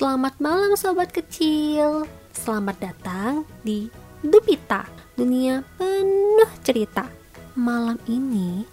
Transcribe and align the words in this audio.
Selamat 0.00 0.32
malam 0.40 0.72
sobat 0.80 1.12
kecil. 1.12 2.08
Selamat 2.32 2.80
datang 2.80 3.44
di 3.60 3.92
Dupita, 4.24 4.88
dunia 5.12 5.60
penuh 5.76 6.48
cerita. 6.64 7.04
Malam 7.52 8.00
ini 8.08 8.64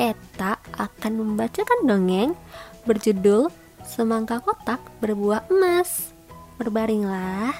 Eta 0.00 0.56
akan 0.80 1.20
membacakan 1.20 1.84
dongeng 1.84 2.32
berjudul 2.88 3.52
Semangka 3.84 4.40
Kotak 4.40 4.80
Berbuah 5.04 5.52
Emas. 5.52 6.16
Berbaringlah, 6.56 7.52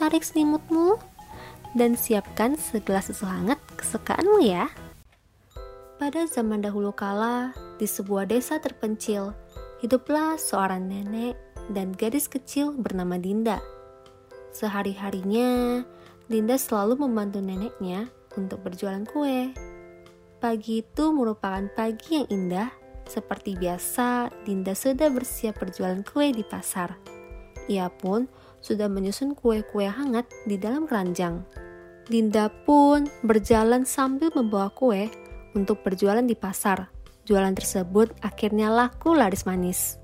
tarik 0.00 0.24
selimutmu, 0.24 0.96
dan 1.76 1.92
siapkan 1.92 2.56
segelas 2.56 3.12
susu 3.12 3.28
hangat 3.28 3.60
kesukaanmu 3.76 4.40
ya. 4.40 4.72
Pada 6.00 6.24
zaman 6.24 6.64
dahulu 6.64 6.96
kala, 6.96 7.52
di 7.76 7.84
sebuah 7.84 8.24
desa 8.32 8.56
terpencil, 8.56 9.36
hiduplah 9.84 10.40
seorang 10.40 10.88
nenek 10.88 11.49
dan 11.70 11.94
gadis 11.94 12.26
kecil 12.26 12.74
bernama 12.74 13.16
Dinda. 13.16 13.62
Sehari-harinya, 14.50 15.80
Dinda 16.26 16.58
selalu 16.58 17.06
membantu 17.06 17.38
neneknya 17.38 18.10
untuk 18.34 18.66
berjualan 18.66 19.02
kue. 19.06 19.54
Pagi 20.42 20.82
itu 20.82 21.04
merupakan 21.14 21.66
pagi 21.74 22.22
yang 22.22 22.28
indah. 22.30 22.70
Seperti 23.06 23.58
biasa, 23.58 24.30
Dinda 24.46 24.74
sudah 24.74 25.10
bersiap 25.10 25.58
berjualan 25.58 26.02
kue 26.06 26.30
di 26.30 26.46
pasar. 26.46 26.94
Ia 27.66 27.90
pun 27.90 28.26
sudah 28.62 28.86
menyusun 28.86 29.34
kue-kue 29.34 29.86
hangat 29.86 30.30
di 30.46 30.58
dalam 30.58 30.86
keranjang. 30.86 31.42
Dinda 32.06 32.50
pun 32.66 33.06
berjalan 33.22 33.86
sambil 33.86 34.34
membawa 34.34 34.70
kue 34.74 35.10
untuk 35.54 35.82
berjualan 35.86 36.22
di 36.22 36.34
pasar. 36.34 36.90
Jualan 37.26 37.54
tersebut 37.54 38.10
akhirnya 38.22 38.70
laku 38.70 39.14
laris 39.14 39.46
manis. 39.46 39.98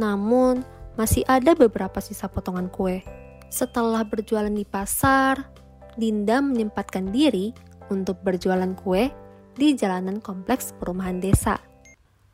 Namun, 0.00 0.64
masih 0.94 1.26
ada 1.26 1.54
beberapa 1.54 1.98
sisa 2.02 2.26
potongan 2.26 2.70
kue. 2.70 3.02
Setelah 3.50 4.06
berjualan 4.06 4.50
di 4.50 4.62
pasar, 4.62 5.50
Dinda 5.98 6.38
menyempatkan 6.38 7.10
diri 7.10 7.50
untuk 7.90 8.22
berjualan 8.22 8.70
kue 8.78 9.10
di 9.58 9.74
jalanan 9.74 10.22
kompleks 10.22 10.70
perumahan 10.78 11.18
desa. 11.18 11.58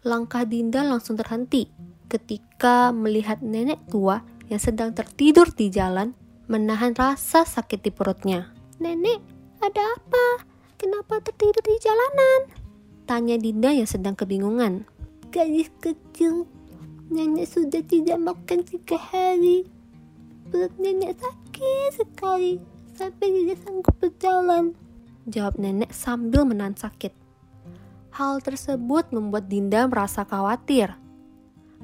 Langkah 0.04 0.44
Dinda 0.46 0.84
langsung 0.84 1.16
terhenti 1.18 1.66
ketika 2.06 2.94
melihat 2.94 3.42
nenek 3.42 3.82
tua 3.90 4.22
yang 4.46 4.62
sedang 4.62 4.94
tertidur 4.94 5.50
di 5.50 5.72
jalan 5.72 6.14
menahan 6.46 6.94
rasa 6.94 7.42
sakit 7.42 7.82
di 7.82 7.90
perutnya. 7.90 8.54
Nenek, 8.78 9.18
ada 9.58 9.82
apa? 9.98 10.46
Kenapa 10.78 11.18
tertidur 11.18 11.64
di 11.64 11.76
jalanan? 11.82 12.54
Tanya 13.08 13.34
Dinda 13.40 13.74
yang 13.74 13.88
sedang 13.88 14.14
kebingungan. 14.14 14.86
Gadis 15.34 15.72
kecil, 15.82 16.46
nenek 17.10 17.46
sudah 17.46 17.82
tidak 17.82 18.18
makan 18.20 18.60
tiga 18.66 18.98
hari. 18.98 19.66
Perut 20.50 20.74
nenek 20.78 21.18
sakit 21.18 21.90
sekali 21.98 22.62
sampai 22.94 23.26
tidak 23.30 23.58
sanggup 23.62 23.94
berjalan. 23.98 24.72
Jawab 25.26 25.58
nenek 25.58 25.90
sambil 25.90 26.46
menahan 26.46 26.78
sakit. 26.78 27.12
Hal 28.14 28.40
tersebut 28.40 29.10
membuat 29.12 29.50
Dinda 29.50 29.84
merasa 29.90 30.24
khawatir. 30.24 30.94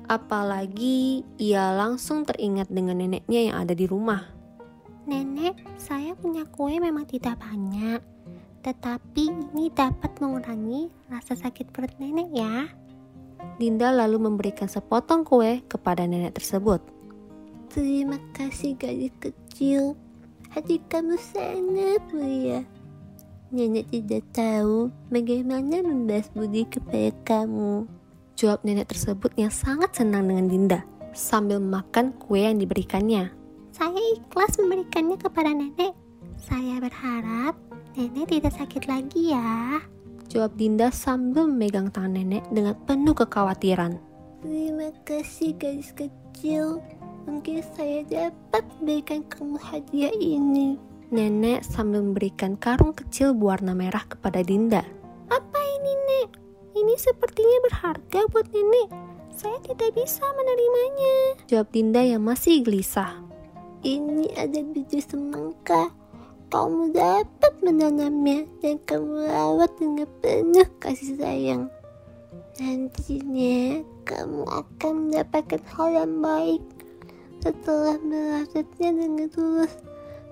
Apalagi 0.09 1.23
ia 1.37 1.75
langsung 1.75 2.25
teringat 2.27 2.71
dengan 2.73 2.99
neneknya 2.99 3.53
yang 3.53 3.57
ada 3.63 3.75
di 3.75 3.87
rumah. 3.87 4.27
Nenek, 5.03 5.59
saya 5.77 6.15
punya 6.15 6.47
kue 6.47 6.79
memang 6.79 7.07
tidak 7.07 7.39
banyak 7.43 8.13
tetapi 8.63 9.25
ini 9.27 9.75
dapat 9.75 10.15
mengurangi 10.23 10.87
rasa 11.11 11.35
sakit 11.35 11.75
perut 11.75 11.91
nenek 11.99 12.31
ya. 12.31 12.71
Dinda 13.57 13.95
lalu 13.95 14.19
memberikan 14.29 14.67
sepotong 14.67 15.23
kue 15.23 15.63
kepada 15.71 16.07
nenek 16.09 16.39
tersebut. 16.39 16.83
Terima 17.73 18.21
kasih 18.37 18.77
gadis 18.77 19.15
kecil. 19.23 19.97
Hati 20.53 20.83
kamu 20.91 21.17
sangat 21.17 22.03
mulia. 22.13 22.67
Nenek 23.53 23.89
tidak 23.93 24.25
tahu 24.33 24.93
bagaimana 25.09 25.81
membalas 25.85 26.29
budi 26.33 26.69
kepada 26.69 27.13
kamu. 27.25 27.89
Jawab 28.37 28.65
nenek 28.65 28.89
tersebut 28.93 29.33
yang 29.37 29.53
sangat 29.53 29.93
senang 29.97 30.29
dengan 30.29 30.49
Dinda 30.49 30.81
sambil 31.13 31.61
makan 31.61 32.17
kue 32.17 32.45
yang 32.45 32.61
diberikannya. 32.61 33.33
Saya 33.73 34.01
ikhlas 34.17 34.57
memberikannya 34.61 35.17
kepada 35.21 35.53
nenek. 35.53 35.93
Saya 36.37 36.83
berharap 36.83 37.55
Nenek 37.93 38.25
tidak 38.25 38.57
sakit 38.57 38.89
lagi 38.89 39.37
ya. 39.37 39.77
Jawab 40.33 40.57
Dinda 40.57 40.89
sambil 40.89 41.45
memegang 41.45 41.93
tangan 41.93 42.17
nenek 42.17 42.41
dengan 42.49 42.73
penuh 42.89 43.13
kekhawatiran. 43.13 44.01
Terima 44.41 44.89
kasih 45.05 45.53
gadis 45.61 45.93
kecil. 45.93 46.81
Mungkin 47.29 47.61
saya 47.77 48.01
dapat 48.09 48.65
memberikan 48.81 49.29
kamu 49.29 49.61
hadiah 49.61 50.15
ini. 50.17 50.81
Nenek 51.13 51.61
sambil 51.69 52.01
memberikan 52.01 52.57
karung 52.57 52.97
kecil 52.97 53.37
berwarna 53.37 53.77
merah 53.77 54.09
kepada 54.09 54.41
Dinda. 54.41 54.81
Apa 55.29 55.61
ini, 55.61 55.93
Nek? 56.01 56.29
Ini 56.81 56.95
sepertinya 56.97 57.69
berharga 57.69 58.25
buat 58.33 58.49
nenek. 58.49 58.89
Saya 59.37 59.61
tidak 59.61 59.93
bisa 59.93 60.25
menerimanya. 60.33 61.45
Jawab 61.45 61.69
Dinda 61.77 62.01
yang 62.09 62.25
masih 62.25 62.65
gelisah. 62.65 63.21
Ini 63.85 64.33
ada 64.41 64.65
biji 64.65 65.05
semangka 65.05 65.93
kamu 66.53 66.93
dapat 66.93 67.53
menanamnya 67.65 68.45
dan 68.61 68.77
kamu 68.85 69.25
rawat 69.25 69.73
dengan 69.81 70.05
penuh 70.21 70.69
kasih 70.85 71.17
sayang. 71.17 71.73
Nantinya 72.61 73.81
kamu 74.05 74.45
akan 74.45 74.93
mendapatkan 75.09 75.65
hal 75.73 75.89
yang 75.97 76.13
baik 76.21 76.61
setelah 77.41 77.97
merawatnya 78.05 78.91
dengan 78.93 79.29
tulus 79.33 79.73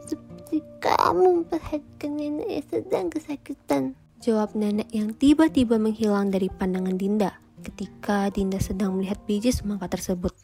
seperti 0.04 0.60
kamu 0.84 1.40
memperhatikan 1.40 2.12
nenek 2.12 2.48
yang 2.52 2.66
sedang 2.68 3.06
kesakitan. 3.08 3.82
Jawab 4.20 4.52
nenek 4.52 4.92
yang 4.92 5.16
tiba-tiba 5.16 5.80
menghilang 5.80 6.28
dari 6.28 6.52
pandangan 6.52 7.00
Dinda 7.00 7.32
ketika 7.64 8.28
Dinda 8.28 8.60
sedang 8.60 9.00
melihat 9.00 9.16
biji 9.24 9.56
semangka 9.56 9.96
tersebut. 9.96 10.36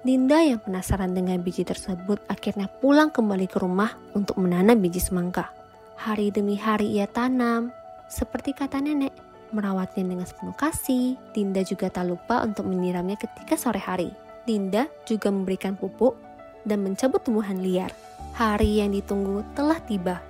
Dinda 0.00 0.40
yang 0.40 0.64
penasaran 0.64 1.12
dengan 1.12 1.44
biji 1.44 1.60
tersebut 1.60 2.24
akhirnya 2.24 2.72
pulang 2.80 3.12
kembali 3.12 3.44
ke 3.44 3.60
rumah 3.60 3.92
untuk 4.16 4.40
menanam 4.40 4.80
biji 4.80 4.96
semangka. 4.96 5.52
Hari 6.00 6.32
demi 6.32 6.56
hari 6.56 6.96
ia 6.96 7.04
tanam, 7.04 7.68
seperti 8.08 8.56
kata 8.56 8.80
nenek, 8.80 9.12
merawatnya 9.52 10.08
dengan 10.08 10.24
sepenuh 10.24 10.56
kasih. 10.56 11.20
Dinda 11.36 11.60
juga 11.68 11.92
tak 11.92 12.08
lupa 12.08 12.40
untuk 12.48 12.64
menyiramnya 12.64 13.20
ketika 13.20 13.60
sore 13.60 13.76
hari. 13.76 14.08
Dinda 14.48 14.88
juga 15.04 15.28
memberikan 15.28 15.76
pupuk 15.76 16.16
dan 16.64 16.80
mencabut 16.80 17.20
tumbuhan 17.20 17.60
liar. 17.60 17.92
Hari 18.40 18.80
yang 18.80 18.96
ditunggu 18.96 19.44
telah 19.52 19.84
tiba. 19.84 20.24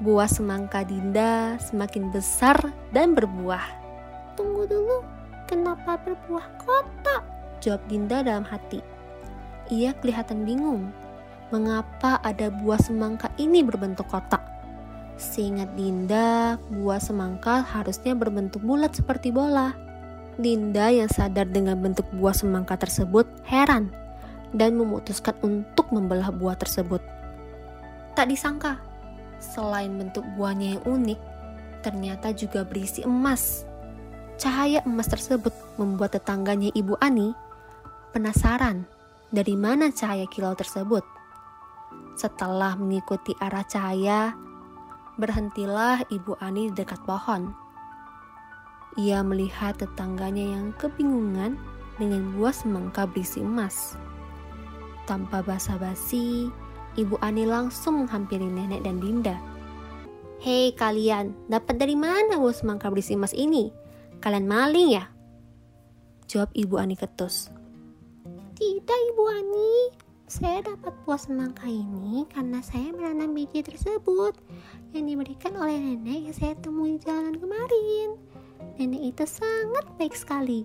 Buah 0.00 0.32
semangka 0.32 0.80
Dinda 0.80 1.60
semakin 1.60 2.08
besar 2.08 2.56
dan 2.96 3.12
berbuah. 3.12 3.68
Tunggu 4.32 4.64
dulu, 4.64 5.04
kenapa 5.44 6.00
berbuah 6.00 6.46
kotak? 6.64 7.20
Jawab 7.60 7.84
Dinda 7.84 8.24
dalam 8.24 8.48
hati. 8.48 8.93
Ia 9.72 9.96
kelihatan 9.96 10.44
bingung. 10.44 10.92
Mengapa 11.48 12.20
ada 12.20 12.52
buah 12.52 12.80
semangka 12.80 13.32
ini 13.40 13.64
berbentuk 13.64 14.08
kotak? 14.10 14.42
Seingat 15.14 15.72
Dinda, 15.78 16.58
buah 16.74 16.98
semangka 16.98 17.62
harusnya 17.62 18.18
berbentuk 18.18 18.60
bulat 18.66 18.92
seperti 18.92 19.30
bola. 19.30 19.72
Dinda 20.34 20.90
yang 20.90 21.06
sadar 21.06 21.46
dengan 21.46 21.78
bentuk 21.78 22.04
buah 22.18 22.34
semangka 22.34 22.74
tersebut 22.74 23.22
heran 23.46 23.94
dan 24.50 24.74
memutuskan 24.74 25.38
untuk 25.46 25.86
membelah 25.94 26.34
buah 26.34 26.58
tersebut. 26.58 26.98
Tak 28.18 28.26
disangka, 28.26 28.82
selain 29.38 29.94
bentuk 29.94 30.26
buahnya 30.34 30.78
yang 30.78 30.82
unik, 30.82 31.20
ternyata 31.86 32.34
juga 32.34 32.66
berisi 32.66 33.06
emas. 33.06 33.62
Cahaya 34.34 34.82
emas 34.82 35.06
tersebut 35.06 35.54
membuat 35.78 36.18
tetangganya 36.18 36.74
Ibu 36.74 36.98
Ani 36.98 37.30
penasaran 38.10 38.86
dari 39.34 39.58
mana 39.58 39.90
cahaya 39.90 40.30
kilau 40.30 40.54
tersebut. 40.54 41.02
Setelah 42.14 42.78
mengikuti 42.78 43.34
arah 43.42 43.66
cahaya, 43.66 44.38
berhentilah 45.18 46.06
Ibu 46.06 46.38
Ani 46.38 46.70
di 46.70 46.78
dekat 46.78 47.02
pohon. 47.02 47.50
Ia 48.94 49.26
melihat 49.26 49.82
tetangganya 49.82 50.54
yang 50.54 50.70
kebingungan 50.78 51.58
dengan 51.98 52.30
buah 52.38 52.54
semangka 52.54 53.10
berisi 53.10 53.42
emas. 53.42 53.98
Tanpa 55.10 55.42
basa-basi, 55.42 56.46
Ibu 56.94 57.18
Ani 57.18 57.42
langsung 57.42 58.06
menghampiri 58.06 58.46
nenek 58.46 58.86
dan 58.86 59.02
Dinda. 59.02 59.34
Hei 60.38 60.70
kalian, 60.78 61.34
dapat 61.50 61.82
dari 61.82 61.98
mana 61.98 62.38
buah 62.38 62.54
semangka 62.54 62.86
berisi 62.86 63.18
emas 63.18 63.34
ini? 63.34 63.74
Kalian 64.22 64.46
maling 64.46 64.94
ya? 64.94 65.10
Jawab 66.30 66.54
Ibu 66.54 66.78
Ani 66.78 66.94
ketus. 66.94 67.63
Tidak 68.94 69.10
Ibu 69.10 69.26
Ani, 69.26 69.74
saya 70.30 70.62
dapat 70.62 70.94
buah 71.02 71.18
semangka 71.18 71.66
ini 71.66 72.30
karena 72.30 72.62
saya 72.62 72.94
menanam 72.94 73.34
biji 73.34 73.66
tersebut 73.66 74.38
yang 74.94 75.10
diberikan 75.10 75.50
oleh 75.58 75.82
nenek 75.82 76.30
yang 76.30 76.36
saya 76.38 76.54
temui 76.62 77.02
jalan 77.02 77.34
kemarin. 77.34 78.14
Nenek 78.78 79.02
itu 79.10 79.26
sangat 79.26 79.82
baik 79.98 80.14
sekali. 80.14 80.62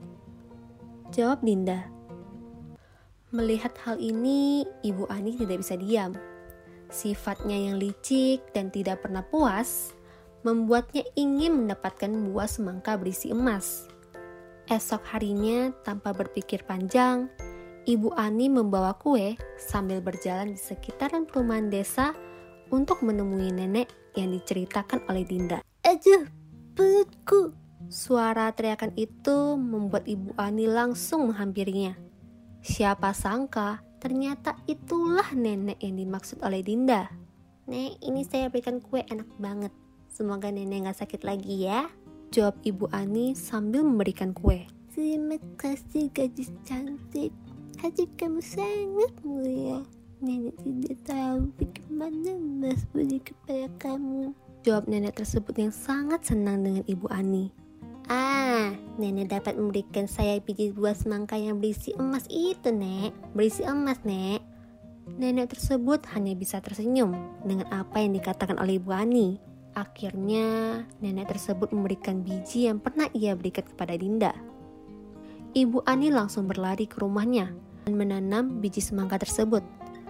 Jawab 1.09 1.41
Dinda. 1.41 1.89
Melihat 3.33 3.73
hal 3.81 3.97
ini, 3.97 4.61
Ibu 4.85 5.09
Ani 5.09 5.33
tidak 5.33 5.65
bisa 5.65 5.73
diam. 5.81 6.13
Sifatnya 6.93 7.57
yang 7.57 7.81
licik 7.81 8.45
dan 8.53 8.69
tidak 8.69 9.01
pernah 9.01 9.25
puas 9.25 9.97
membuatnya 10.45 11.01
ingin 11.17 11.65
mendapatkan 11.65 12.13
buah 12.29 12.45
semangka 12.45 12.93
berisi 12.93 13.33
emas. 13.33 13.89
Esok 14.69 15.17
harinya, 15.17 15.73
tanpa 15.81 16.13
berpikir 16.13 16.61
panjang, 16.69 17.25
Ibu 17.89 18.13
Ani 18.13 18.53
membawa 18.53 18.93
kue 19.01 19.33
sambil 19.57 19.97
berjalan 19.97 20.53
di 20.53 20.61
sekitaran 20.61 21.25
perumahan 21.25 21.73
desa 21.73 22.13
untuk 22.69 23.01
menemui 23.01 23.49
nenek 23.49 23.89
yang 24.13 24.29
diceritakan 24.29 25.01
oleh 25.09 25.25
Dinda. 25.25 25.65
Aduh, 25.81 26.29
perutku! 26.77 27.57
Suara 27.89 28.53
teriakan 28.53 28.93
itu 28.93 29.57
membuat 29.57 30.05
Ibu 30.05 30.37
Ani 30.37 30.69
langsung 30.69 31.33
menghampirinya. 31.33 31.97
Siapa 32.61 33.09
sangka 33.09 33.81
ternyata 33.97 34.53
itulah 34.69 35.33
nenek 35.33 35.81
yang 35.81 35.97
dimaksud 35.97 36.45
oleh 36.45 36.61
Dinda. 36.61 37.09
Nek, 37.65 38.05
ini 38.05 38.21
saya 38.21 38.53
berikan 38.53 38.85
kue 38.85 39.01
enak 39.01 39.33
banget. 39.41 39.73
Semoga 40.13 40.53
nenek 40.53 40.93
gak 40.93 41.09
sakit 41.09 41.25
lagi 41.25 41.65
ya. 41.65 41.89
Jawab 42.29 42.61
Ibu 42.61 42.93
Ani 42.93 43.33
sambil 43.33 43.81
memberikan 43.81 44.37
kue. 44.37 44.69
Terima 44.93 45.41
kasih 45.57 46.13
gadis 46.13 46.53
cantik. 46.61 47.33
Hati 47.79 48.11
kamu 48.19 48.43
sangat 48.43 49.23
mulia. 49.23 49.79
Nenek 50.19 50.51
tidak 50.67 50.99
tahu 51.07 51.47
bagaimana 51.55 52.35
mas 52.35 52.83
budi 52.91 53.23
kepada 53.23 53.71
kamu. 53.79 54.35
Jawab 54.67 54.91
nenek 54.91 55.15
tersebut 55.15 55.55
yang 55.55 55.71
sangat 55.71 56.27
senang 56.27 56.59
dengan 56.67 56.83
Ibu 56.83 57.07
Ani. 57.07 57.55
Ah, 58.11 58.75
nenek 58.99 59.31
dapat 59.31 59.55
memberikan 59.55 60.11
saya 60.11 60.43
biji 60.43 60.75
buah 60.75 60.91
semangka 60.91 61.39
yang 61.39 61.63
berisi 61.63 61.95
emas 61.95 62.27
itu, 62.27 62.67
Nek. 62.67 63.15
Berisi 63.31 63.63
emas, 63.63 64.03
Nek. 64.03 64.43
Nenek 65.15 65.55
tersebut 65.55 66.03
hanya 66.11 66.35
bisa 66.35 66.59
tersenyum 66.59 67.15
dengan 67.47 67.71
apa 67.71 68.03
yang 68.03 68.11
dikatakan 68.11 68.59
oleh 68.59 68.75
Ibu 68.75 68.91
Ani. 68.91 69.39
Akhirnya, 69.79 70.83
nenek 70.99 71.31
tersebut 71.31 71.71
memberikan 71.71 72.27
biji 72.27 72.67
yang 72.67 72.83
pernah 72.83 73.07
ia 73.15 73.39
berikan 73.39 73.63
kepada 73.63 73.95
Dinda. 73.95 74.35
Ibu 75.55 75.87
Ani 75.87 76.11
langsung 76.11 76.43
berlari 76.43 76.83
ke 76.83 76.99
rumahnya 76.99 77.68
menanam 77.95 78.59
biji 78.59 78.81
semangka 78.83 79.21
tersebut. 79.21 79.63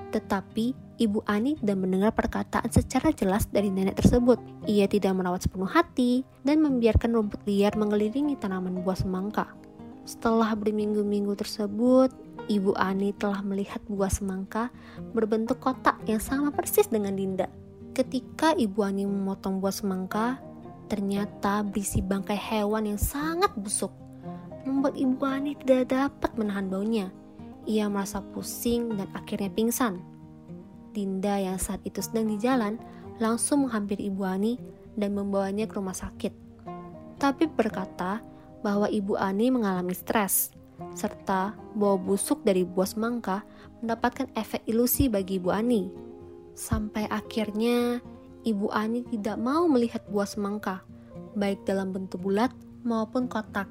Tetapi 0.10 0.74
Ibu 1.00 1.24
Ani 1.30 1.56
dan 1.64 1.80
mendengar 1.80 2.12
perkataan 2.12 2.68
secara 2.74 3.14
jelas 3.16 3.48
dari 3.48 3.72
nenek 3.72 4.04
tersebut. 4.04 4.42
Ia 4.68 4.90
tidak 4.90 5.16
merawat 5.16 5.48
sepenuh 5.48 5.70
hati 5.70 6.28
dan 6.44 6.60
membiarkan 6.60 7.16
rumput 7.16 7.40
liar 7.48 7.72
mengelilingi 7.80 8.36
tanaman 8.36 8.84
buah 8.84 9.00
semangka. 9.00 9.48
Setelah 10.04 10.58
berminggu-minggu 10.58 11.38
tersebut, 11.38 12.10
Ibu 12.50 12.74
Ani 12.82 13.14
telah 13.14 13.46
melihat 13.46 13.78
buah 13.86 14.10
semangka 14.10 14.74
berbentuk 15.14 15.62
kotak 15.62 16.02
yang 16.10 16.18
sama 16.18 16.50
persis 16.50 16.90
dengan 16.90 17.14
Dinda. 17.14 17.46
Ketika 17.94 18.58
Ibu 18.58 18.80
Ani 18.82 19.06
memotong 19.06 19.62
buah 19.62 19.76
semangka, 19.76 20.42
ternyata 20.90 21.62
berisi 21.62 22.02
bangkai 22.02 22.36
hewan 22.36 22.90
yang 22.90 22.98
sangat 22.98 23.54
busuk. 23.54 23.94
Membuat 24.66 24.98
Ibu 24.98 25.24
Ani 25.24 25.54
tidak 25.62 25.94
dapat 25.94 26.32
menahan 26.36 26.68
baunya. 26.68 27.14
Ia 27.68 27.92
merasa 27.92 28.22
pusing 28.22 28.96
dan 28.96 29.10
akhirnya 29.12 29.52
pingsan. 29.52 30.00
Dinda 30.96 31.38
yang 31.38 31.60
saat 31.60 31.84
itu 31.84 32.00
sedang 32.00 32.28
di 32.32 32.38
jalan 32.40 32.80
langsung 33.20 33.68
menghampiri 33.68 34.08
Ibu 34.10 34.24
Ani 34.24 34.54
dan 34.96 35.14
membawanya 35.14 35.68
ke 35.68 35.76
rumah 35.76 35.96
sakit. 35.96 36.34
Tapi 37.20 37.52
berkata 37.52 38.24
bahwa 38.64 38.88
Ibu 38.88 39.20
Ani 39.20 39.52
mengalami 39.52 39.92
stres, 39.92 40.56
serta 40.96 41.56
bau 41.76 42.00
busuk 42.00 42.42
dari 42.48 42.64
buah 42.64 42.88
semangka 42.88 43.44
mendapatkan 43.84 44.32
efek 44.36 44.64
ilusi 44.68 45.12
bagi 45.12 45.40
Ibu 45.40 45.50
Ani. 45.52 45.92
Sampai 46.56 47.08
akhirnya 47.12 48.00
Ibu 48.44 48.72
Ani 48.72 49.04
tidak 49.08 49.36
mau 49.40 49.68
melihat 49.68 50.04
buah 50.08 50.28
semangka, 50.28 50.84
baik 51.36 51.64
dalam 51.68 51.92
bentuk 51.92 52.24
bulat 52.24 52.52
maupun 52.88 53.28
kotak. 53.28 53.68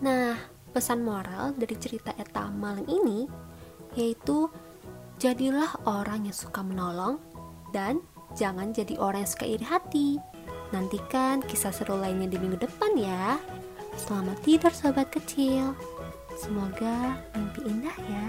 Nah, 0.00 0.36
pesan 0.76 1.00
moral 1.00 1.56
dari 1.56 1.72
cerita 1.80 2.12
Eta 2.20 2.52
Maling 2.52 2.84
ini 2.84 3.24
yaitu 3.96 4.52
Jadilah 5.16 5.72
orang 5.88 6.28
yang 6.28 6.36
suka 6.36 6.60
menolong 6.60 7.16
dan 7.72 8.04
jangan 8.36 8.76
jadi 8.76 9.00
orang 9.00 9.24
yang 9.24 9.32
suka 9.32 9.48
iri 9.48 9.64
hati. 9.64 10.08
Nantikan 10.76 11.40
kisah 11.40 11.72
seru 11.72 11.96
lainnya 11.96 12.28
di 12.28 12.36
minggu 12.36 12.60
depan 12.60 12.92
ya. 13.00 13.40
Selamat 13.96 14.36
tidur 14.44 14.68
sobat 14.76 15.08
kecil. 15.08 15.72
Semoga 16.36 17.16
mimpi 17.32 17.64
indah 17.64 17.96
ya. 17.96 18.28